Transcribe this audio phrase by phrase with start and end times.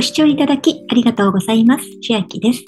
[0.00, 1.84] ご視聴いただきありがとうございます。
[2.00, 2.64] 千秋です。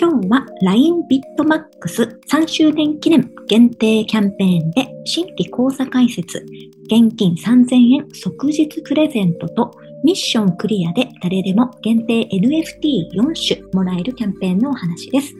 [0.00, 6.38] 今日は LINE ビットマックス3周年記念限定キャンペーンで新規講座開設、
[6.86, 9.70] 現金3000円即日プレゼントと
[10.02, 15.34] ミッションクリアで誰でも限定 NFT4 種もらえるキャンペーンのお話です。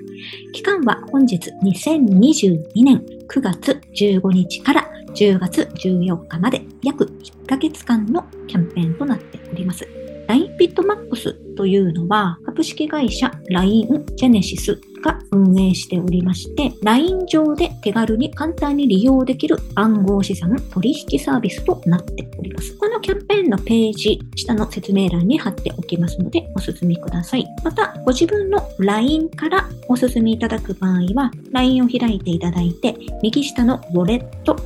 [0.53, 10.06] 期間は本日2022年9月15日から10月14日まで約1ヶ月間のキャンペーンとなっております。
[10.29, 22.77] LINE ビットマックスというのは株式会社 LINE ジェネシスが運営しておりまして LINE 上で手軽に簡単に利用できる暗号資産取引サービスとなっております。
[22.77, 27.47] このキャンペーンのページ下の説明欄に貼っておきますのでお進みください。
[27.63, 34.57] またご自分の LINE からお進みいただく場合は LINE を開いていただいて右下のウォレット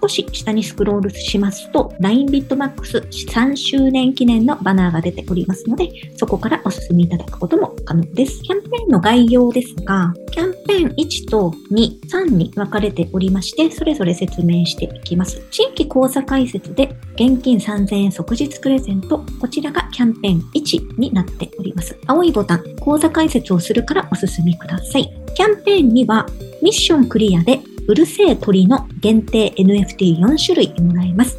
[0.00, 8.42] 少し下にスクロールしますと、LINE ビットマックス3周年記念のバナーが出ておりますので、そこからお進みいただくことも可能です。
[8.42, 15.42] キャンペーンの概要ですが、キャンペーン1と2、3に分かれておりまして、それぞれ説明していきます。
[15.50, 21.98] 新規講座開設で現金3000円即日プレゼント、こちらがキャンペーン1になっております。
[22.06, 25.10] 青いボタン、講座開設をするからお進みください。
[25.34, 26.26] キャンペーン2は
[26.62, 31.38] ミッションクリアでうるせえ鳥の限定 NFT4 種類もらえます。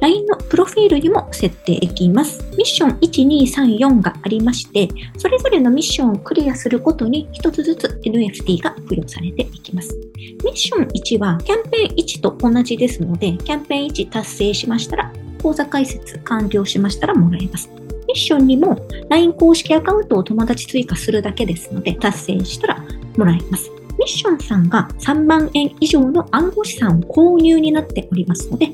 [0.00, 2.44] LINE のプロフィールにも設定できます。
[2.56, 9.96] ミッション1234がありまして、それぞれのミッションをクリアすることに一つずつ NFT が付与されていきます。
[10.44, 17.70] ミッション1はキャンペーン1と同じですので、キャンペーン1達成しましたら、口座開設完了しましたらもらえます。
[18.06, 18.76] ミッションにも
[19.10, 22.84] LINE 公式アカウントを友達追加するだけですので、達成したら
[23.16, 23.77] もらえます。
[24.08, 28.72] ミッションさんが3万円以上の暗号資産を購入になっておりますので、こ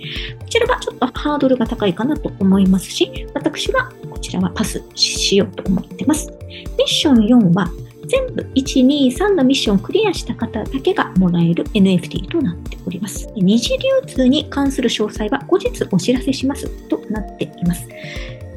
[0.49, 6.31] ちらはちょっとハードルが高いかなと思いますし、私はこちらはパスしようと思ってます。
[6.79, 7.69] ミッション4は
[8.07, 13.29] 全部1、2、3のミッションをクリアした方だけがもらえる NFT となっております。
[13.35, 17.89] 二次流通に関する詳細は後日お知らせしますとなっています。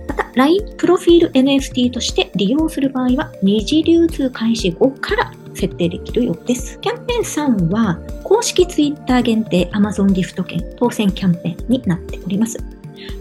[0.08, 6.80] また、LINE プロフィール NFT として利用する場合は、二次流通開始後から設定できるようです。
[6.80, 12.58] キャンペーン3は公式 Twitter 限定 Amazon ギフト券当選キャンペーンになっております。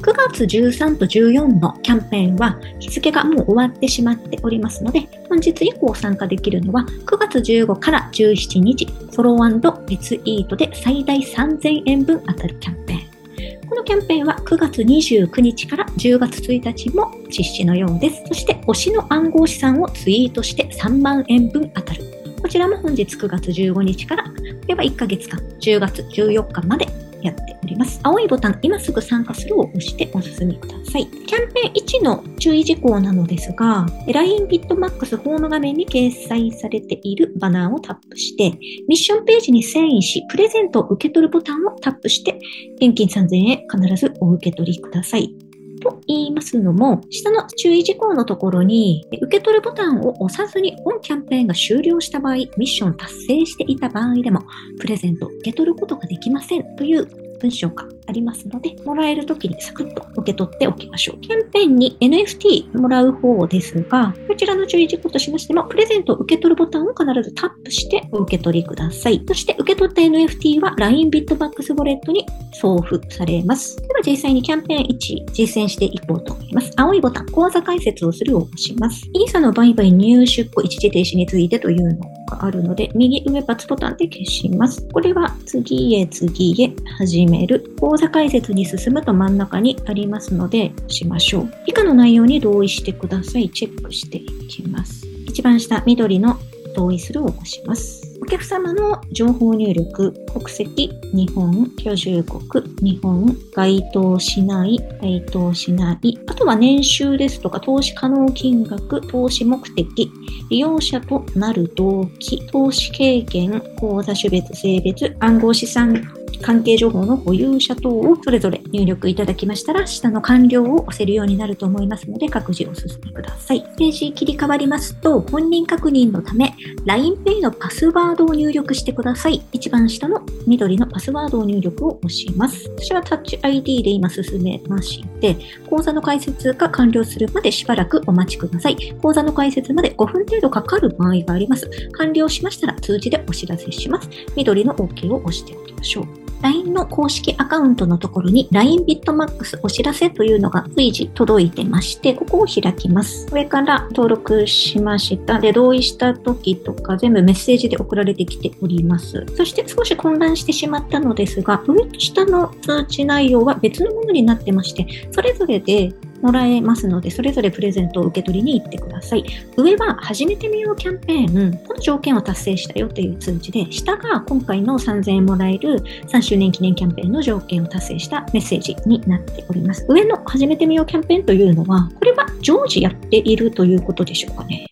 [0.03, 13.69] 9月13と14のキャンペーンは日付がもう終わってしまっておりますので、本日以降参加できるのは9月15から17日、フォローリツイートで最大3000円分当たるキャンペーン。
[13.69, 18.23] このキャンペーンは9月29日から10月1日も実施のようです。
[18.29, 22.16] そして推しの暗号資産をツイートして3万円分当たる。
[22.47, 24.25] こちらも本日9月15日から、
[24.69, 26.87] では1ヶ月間、10月14日まで
[27.21, 27.99] やっております。
[28.05, 31.09] 青いボタン、今すぐ参加するを押してお進みください。
[31.09, 38.57] キャンペーン1の注意事項なのですが、LINE ビットマックスホーム画面に掲載されているバナーをタップして、
[38.87, 42.39] ミッションページに遷移し、プレゼントを受け取るボタンをタップして、
[42.77, 45.35] 現金3000円必ずお受け取りください。
[45.81, 54.43] と言いますのも、下の注意事項のところに、受け取るボタンを押さずに本キャンペーンが終了した場合、ミッション達成していた場合でも、
[54.81, 61.21] プレゼント受け取ることができませんという文章がありますので、もらえるときにサクッと受け取っておきましょう。
[61.21, 69.23] キャンペーンに NFT もらう方ですが、こちらの注意事項としましても、プレゼントを受け取るボタンを必ずタップしてお受け取りください。
[69.27, 73.77] そして受け取った NFT は LINE ビットバックスウォレットに送付されます。
[73.77, 76.71] では実際にキャンペーン1実践していこうと思います。
[76.77, 79.07] 青いボタン、講座解説をするを押します。
[79.13, 84.87] イーサの売買入出庫一時停止についてというのがあるので、右上バツボタンで消します。
[84.93, 87.75] これは次へ次へ始める。
[87.81, 91.53] 講座解説に進むと真ん中にありますので、しましょう。
[91.67, 93.49] 以下の内容に同意してください。
[93.51, 95.07] チェックしていきます。
[95.27, 96.37] 一番下、緑の
[96.75, 98.16] 同意するを押します。
[98.27, 110.11] お客様の情報入力、国籍、日本、居住国、日本、該当しない、該当しない、あとは年収ですとか、投資可能金額、投資目的、
[110.51, 115.95] 利用者となる動機、投資経験、口座種別、性別、暗号資産
[116.43, 123.63] 関係情報の保有者等をそれぞれ入力いただきましたら、下の完了を押せるようになると思いますので、各自お進みください。
[123.77, 126.55] ページ切り替わりますと、本人確認のため、
[126.87, 129.43] LINEPay のパスワードを入力してください。
[129.53, 132.71] 一番下の緑のパスワードを入力を押します。
[132.79, 135.37] 私は Touch ID で今進めまして、
[135.69, 138.77] 講座の解説が完了するまでしばらくお待ちください。
[139.03, 141.69] 講座の解説まで5分程度かかる場合があります。
[141.93, 144.09] 完了しましたら通知でお知らせします。
[144.37, 146.27] 緑の OK を押しておきますしょう。
[146.43, 153.27] LINE の公式アカウントのところに LINE ビットマックスお知らせというのが随時届いてまして、ここを開きます。
[153.33, 155.41] 上から登録しました。
[155.41, 159.25] で、同意した時とか全部メッセージで送られてきております。
[159.35, 165.93] そして少し混乱してしまったのですが、上と下の通知内容は別のものになってまして、それぞれで
[166.23, 169.25] もらえますので、それぞれプレゼントを受け取りに行ってください。
[169.57, 179.85] 上は始めてみようキャンペーン、この条件を達成したよという通知で、下が今回の3000円もらえる3周年記念キャンペーンの条件を達成したメッセージになっております。
[179.89, 184.67] 上の始めてみようキャンペーンというのは、これは常時やっているということでしょうかね。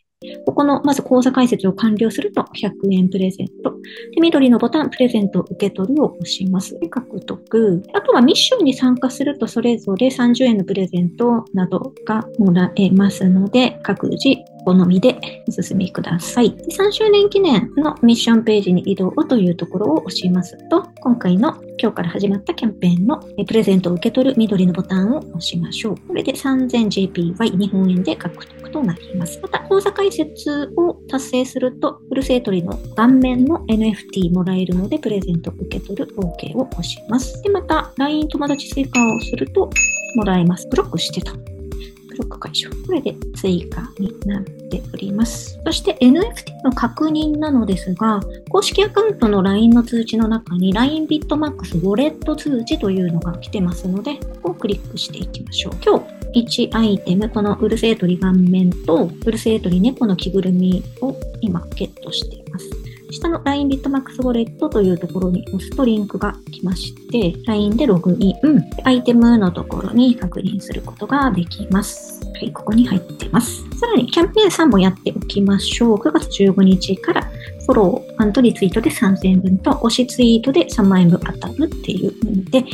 [0.55, 3.73] ここの、まず講座解説を完了すると100円プレゼント。
[4.15, 6.79] で、緑のボタン、プレゼント受け取るを押します。
[6.79, 7.83] で、獲得。
[7.93, 14.29] あとはミッションに参加するとそれぞれ30円のプレゼントなどがもらえますので、各自
[14.65, 16.55] 好みでお進みください。
[16.55, 25.97] 3周年記念のミッションページに移動というところを押しますと、今回の今日から始まったキャンペーンのプレゼントを受け取る緑のボタンを押しましょう。
[26.09, 29.39] これで 3000JPY 日本円で獲得となります。
[29.43, 37.43] また、講座解説を達成すると、フルセイトリの盤面の NFT もらえるので、プレゼント受け取る OK を押します。
[37.43, 39.69] で、また、LINE 友達追加をすると、
[40.17, 40.69] もらえます。
[40.69, 41.54] ブロックしてた。
[42.15, 42.75] ブロック解消。
[42.87, 45.59] これで追加になっております。
[45.65, 55.73] そして NFT の確認なのですが、公式アカウントの LINE の通知の中に LINE ビットマックスウォレット通知というのが来てますので、ここをクリックしていきましょう。
[55.85, 55.99] 今
[56.33, 62.44] 日1アイテム、このうるせえ鳥顔面とうるせえ鳥猫の着ぐるみを今ゲットして。
[63.15, 68.37] 下の LINE ビットマックスウォレットというところに押すとリンクが来まして、LINE でログイン、
[68.85, 72.25] アイテムのところに確認することができます。
[72.35, 73.63] はい、ここに入ってます。
[73.79, 75.97] さらにキャンペーン3もやっておきましょう。
[75.99, 77.23] 9月15日から
[77.67, 82.65] フォロー、アントリツイートで3000円分と、推しツイートで3万円分当たるっていうので、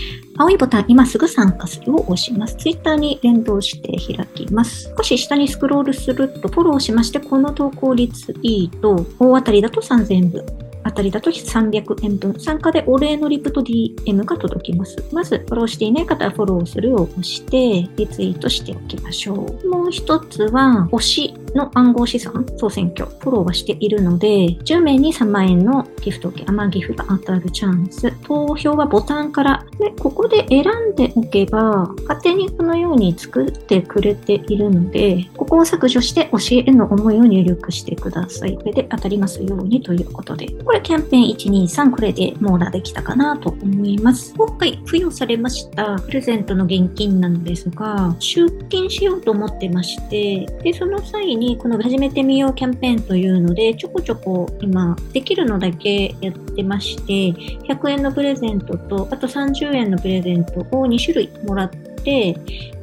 [0.40, 2.56] 青いボタン、今すぐ参加するを押します。
[2.56, 4.90] ツイッターに連動して開きます。
[4.96, 10.42] 少し下にスクロールすると、フォローしまして、この投稿リツイート、大当たりだと3000円分。
[10.82, 12.40] あたりだと300円分。
[12.40, 14.96] 参加でお礼のリプと DM が届きます。
[15.12, 19.68] まず、フォローしていない方はフォローするを押して、リツイートしておきましょう。
[19.68, 28.12] もう一つは、推しの暗号資産総選挙、フォローはしているので、10名に3万円のギフト券、アマギフが当たるチャンス。
[28.24, 29.64] 投票はボタンから。
[29.78, 38.56] で、ここで選んでおけば、勝手にこのように作ってくれているので、ここを削除して教えへの思いを入力してください。
[38.56, 40.48] これで当たりますようにということで。
[40.64, 44.34] これキャンペーン123、これで網羅できたかなと思います。
[44.36, 57.32] 今回付与されましたプレゼントの現金なんですが、出金しようと思ってまして、で、その際ににこの始めてみようキャンペーンというので、ちょこちょこ今できるのだけやってまして、
[57.66, 62.34] 100円のプレゼントと、あと30円のプレゼントを2種類もらって、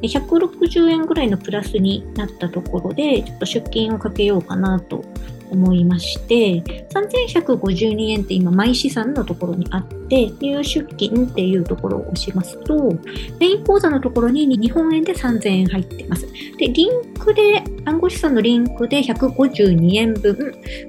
[0.02, 5.04] 160円ぐらいのプラスになったところで、ちょっと出勤をかけようかなと
[5.50, 12.94] 思いまして、3152円って今、毎資産のところにあって、入出金っていうところを押しますと、
[13.38, 16.26] メイン口座のところに日本円で3000円入ってます。
[16.58, 20.34] で、リンクで、暗号資産のリンクで152円分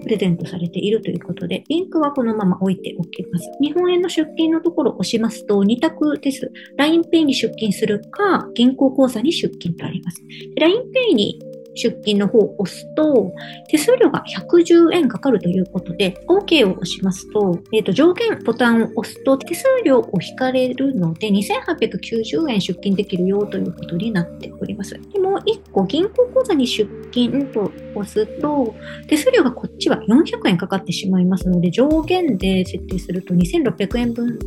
[0.03, 3.49] プレゼントされているということで、リンクはこのまま置いておきます。
[3.61, 6.51] 日本円の出金のところを押しますと、2択です。
[6.77, 10.21] LINEPay に出金するか、銀行口座に出金とあります。
[10.57, 11.39] LINEPay に
[11.79, 13.33] 出金の方を押すと、
[13.69, 24.99] 手数料が110円かかるということで、OK を押しますと、えっ、ー、と、上限ボタンを押すと手数料を引かれるので、2890円出金できるよということになっております。
[25.13, 28.75] でもう、1個銀行口座に出金と押すと、
[29.07, 34.37] 手数料がこっちは400円かかってしまいますので、上限で設定すると2600円分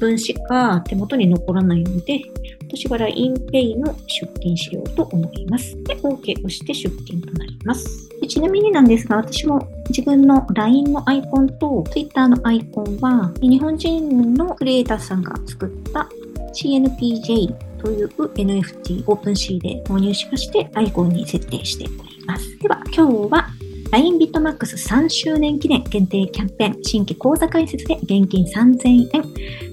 [0.00, 2.20] 分しか手元に残らないので、
[2.62, 5.80] 私は LINEPay の出金しようと思います。
[5.84, 8.08] で、OK をして出勤となります。
[8.26, 16.08] ちなみになんですが、私も自分の LINE のアイコンと Twitter のアイコンは、日本人のクリエイターさんが作った
[16.54, 22.58] CNPJ という NFT オープンシーで購入しましてアイコンに設定しております。
[22.58, 23.48] では今日は
[23.94, 29.22] LINE ビットマックス3周年記念限定キャンペーン新規講座開設で現金3000円。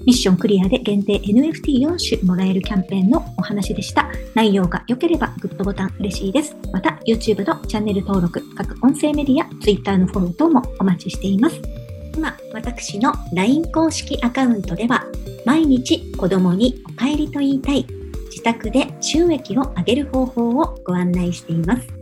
[0.06, 4.08] ミッションクリアで限定 NFT4 種もらえるキャンペーンのお話でした。
[4.36, 6.56] 内容が良ければグッドボタン嬉しいです。
[6.72, 11.60] また YouTube のチャンネル登録各音声メディア Twitter のフォロー等もお待ちしています。
[12.14, 15.04] 今私の LINE 公式アカウントでは
[15.44, 17.84] 毎日子供にお帰りと言いたい
[18.30, 22.01] 自宅で収益を上げる方法をご案内しています。